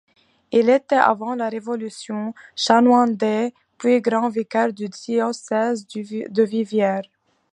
[0.51, 7.01] Il était, avant la Révolution, chanoine d'Aix puis grand vicaire du diocèse de Viviers.